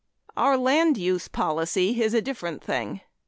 [0.35, 3.01] Our land use policy is a different thing.